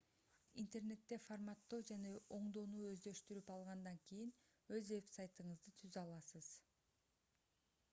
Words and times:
интернетте 0.61 1.17
форматтоо 1.25 1.77
жана 1.89 2.13
оңдоону 2.37 2.87
өздөштүрүп 2.93 3.53
алгандан 3.57 4.01
кийин 4.07 4.33
өз 4.79 4.91
вебсайтыңызды 4.97 5.77
түзө 5.85 6.05
аласыз 6.07 6.53